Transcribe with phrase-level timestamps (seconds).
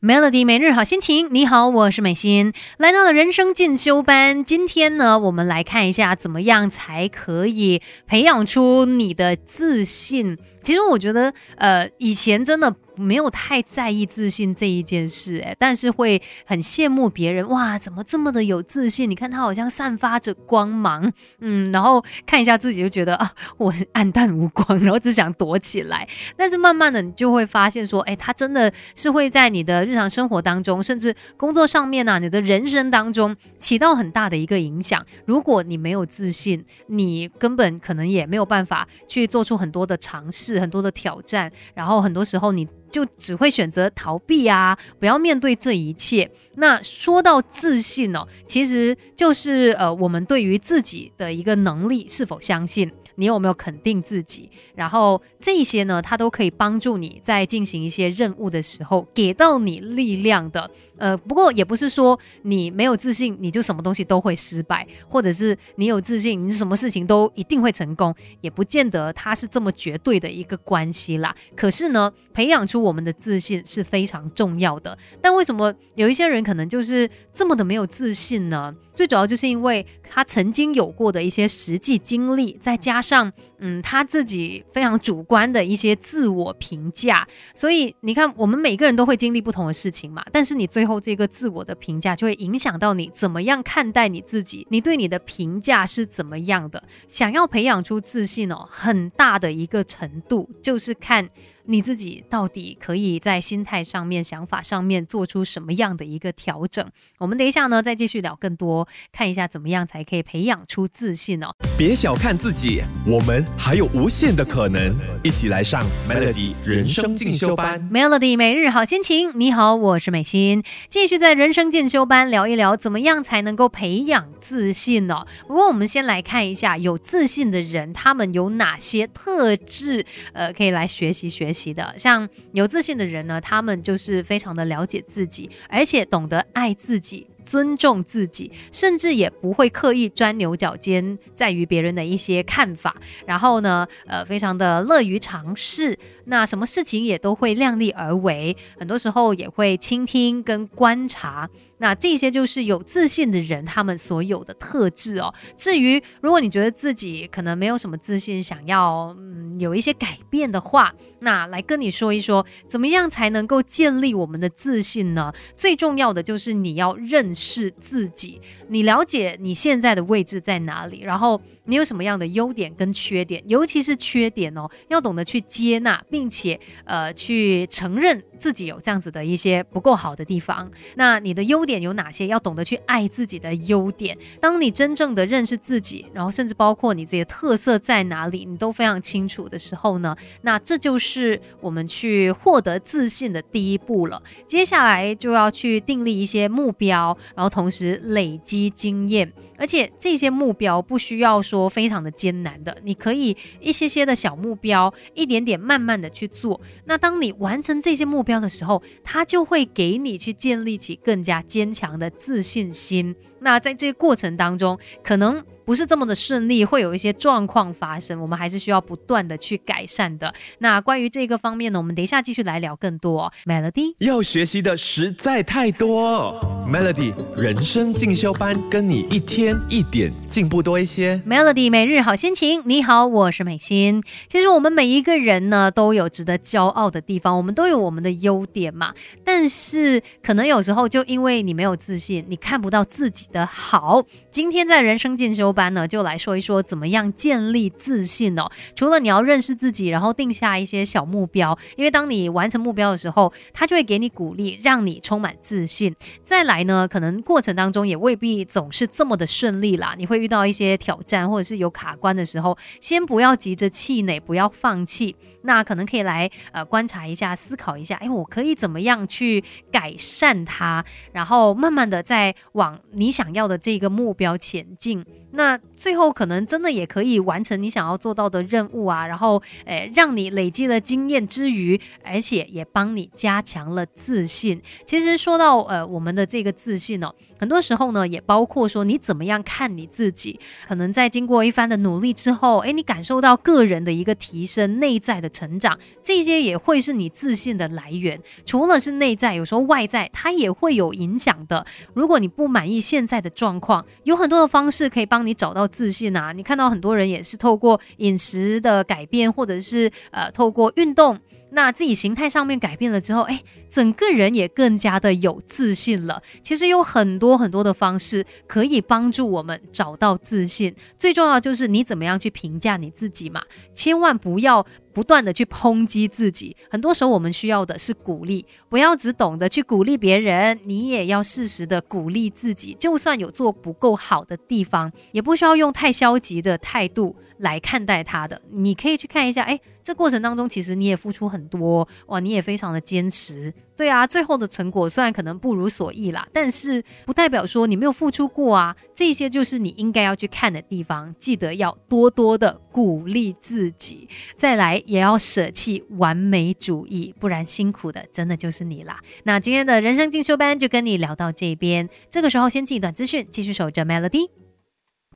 [0.00, 4.44] Melody 每日好心情，你好，我是美心，来到了人生进修班。
[4.44, 10.38] 今天呢，我们来看一下怎么样才可以培养出你的自信。
[10.62, 12.76] 其实我觉得，呃，以前真的。
[12.98, 19.08] 没有太在意自信这一件事，哎，但是会很羡慕别人，哇，怎么这么的有自信？
[19.08, 26.08] 你看他好像散发着光芒，嗯，然后看一下自己就觉得啊，我很暗淡无光，然后只想躲起来。
[26.36, 35.04] 但是慢慢的，你就会发现说，哎，他真的是会在你的日常生活当中，甚至工作上面呢，你的人生当中起到很大的一个影响。
[35.24, 42.66] 如果你没有自信，你根本可能也没有办法去做出很多的尝试，很多的挑战，然后很多时候你。
[42.90, 46.30] 就只会选择逃避啊，不要面对这一切。
[46.56, 52.92] 那说到自信哦，其实就是呃，我们对于自己的一个能力是否相信。
[53.18, 54.48] 你有没有肯定自己？
[54.76, 60.70] 然后这些呢，它都可以帮助你在进行一些任务的时候，给到你力量的。
[60.96, 71.34] 呃，不过也不是说你没有自信，你就什么东西都会失败，或者是你有自信，你什么事情都一定会成功，也不见得它是这么绝对的一个关系啦。
[71.56, 74.96] 可是呢，培养出我们的自信是非常重要的。
[75.20, 78.72] 但为什么有一些人可能就是这么的没有自信呢？
[78.94, 90.22] 最主要就是因为他曾经有过的一些实际经历，再加上上嗯他自己非常主观的一些自我评价，所以你看，我们每个人都会经历不同的事情嘛。
[90.30, 96.82] 但是你最后这个自我的评价就会影响到你怎么样看待你自己，你对你的评价是怎么样的？
[97.06, 101.28] 想要培养出自信哦，很大的一个程度就是看。
[101.70, 106.88] 你自己到底可以在心态上面、想法上面做出什么样的一个调整？
[107.18, 111.54] 我们等一下呢，再继续聊更多，看一下怎么样才可以培养出自信哦。
[111.76, 114.96] 别小看自己，我们还有无限的可能。
[115.22, 117.78] 一起来上 Melody 人生进修班。
[117.90, 125.26] Melody 每日好心情，你好，我是美心，继续在人生进修班聊一聊，怎么样才能够培养自信哦？
[125.46, 130.06] 不过我们先来看一下有自信的人，他们有哪些特质？
[130.32, 131.57] 呃，可以来学习学习。
[131.74, 137.26] 的像有自信的人呢，他们就是非常的了解自己，而且懂得爱自己。
[137.48, 142.94] 尊重自己，甚至也不会刻意钻牛角尖，在于别人的一些看法。
[143.24, 148.54] 然后呢，呃，非常的乐于尝试，那什么事情也都会量力而为。
[148.78, 151.48] 很多时候也会倾听跟观察。
[151.78, 155.32] 那这些就是有自信的人他们所有的特质哦。
[155.56, 165.32] 至于如果你觉得自己可能没有什么自信，想要嗯有一些改变的话，那来跟你说一说，怎么样才能够建立我们的自信呢？
[165.56, 167.34] 最重要的就是你要认。
[167.38, 178.22] 识自己，你了解你现在的位置在哪里，然后你有什么样的优点跟缺点，尤其是缺点哦，要懂得去接纳，并且呃去承认。
[178.38, 182.28] 自己有这样子的一些不够好的地方，那你的优点有哪些？
[182.28, 184.16] 要懂得去爱自己的优点。
[184.40, 194.22] 当你真正的认识自己，然后甚至包括你自己的特色在哪里，你都非常清楚的时候呢，那这就是我们去获得自信的第一步了。
[194.46, 206.60] 接下来就要去订立一些目标，然后同时累积经验，而且这些目标不需要说非常的艰难的，你可以一些些的小目标，一点点慢慢的去做。
[206.84, 213.14] 那当你完成这些目标的时候，它就会给你去建立起更加坚强的自信心。
[213.40, 215.44] 那在这个过程当中，可能。
[215.68, 220.32] 不是这么的顺利，会有一些状况发生，我们还是需要不断的去改善的。
[220.60, 223.30] 那关于这个方面呢，我们等一下继续来聊更多。
[223.44, 231.20] Melody 要学习的实在太多，Melody 人生进修班跟你一天一点进步多一些。
[231.26, 234.02] Melody 每日好心情，你好，我是美心。
[234.26, 238.94] 其实我们每一个人呢，都有值得骄傲的地方，我们都有我们的优点嘛。
[239.22, 244.02] 但是可能有时候就因为你没有自信，你看不到自己的好。
[244.30, 245.54] 今天在人生进修。
[245.58, 248.46] 班呢，就来说一说怎么样建立自信哦。
[248.76, 255.92] 除了你要认识自己，然后定下一些小目标，因为当你完成目标的时候，他就会给你鼓励，让你充满自信。
[256.22, 265.16] 再来呢，可能过程当中也未必总是这么的顺利啦，你会遇到一些挑战，或者是有卡关的时候，先不要急着气馁，不要放弃。
[265.42, 275.04] 那可能可以来呃观察一下，思考一下，哎，我可以怎么样去改善它，然后慢慢的再往你想要的这个目标前进。
[275.30, 284.60] 那最后可能真的也可以完成你想要做到的任务啊，然后诶，让你累积了经验之余，而且也帮你加强了自信。
[284.84, 290.40] 其实说到呃我们的这个自信哦，很多时候呢也包括说你怎么样看你自己。
[290.66, 298.20] 可能在经过一番的努力之后，诶，你感受到个人的一个提升、内在的成长，这些也会是你自信的来源。
[298.44, 301.64] 除了是内在，有时候外在它也会有影响的。
[301.94, 305.27] 如果你不满意现在的状况，有很多的方式可以帮你。
[305.28, 306.32] 你找到自信啊！
[306.32, 311.18] 你看到很多人也是透过饮食的改变，或者是呃透过运动。
[311.50, 316.22] 那自己形态上面改变了之后，哎，整个人也更加的有自信了。
[316.42, 323.42] 其实有很多很多的方式可以帮助我们找到自信，最重要就是你怎么样去评价你自己嘛，
[323.74, 326.56] 千万不要不断的去抨击自己。
[326.70, 332.76] 很多时候我们需要的是鼓励，不要只懂得去鼓励别人，你也要适时的鼓励自己。
[332.78, 338.42] 就算有做不够好的地方，也不需要用太消极的态度来看待它的。
[338.50, 339.58] 你可以去看一下，哎。
[339.88, 354.06] 这过程当中，其实你也付出很多哇，你也非常的坚持，对啊，最后的成果虽然可能不如所意啦，但是不代表说你没有付出过啊，这些就是你应该要去看的地方，记得要多多的鼓励自己，
[354.36, 359.00] 再来也要舍弃完美主义，不然辛苦的真的就是你啦。
[359.22, 364.28] 那今天的人生进修班就跟你聊到这边，这个时候先记一段资讯，继续守着 Melody。